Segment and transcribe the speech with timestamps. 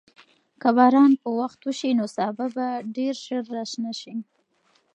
[0.61, 4.15] که باران په وخت وشي، نو سابه به ډېر ژر راشنه شي.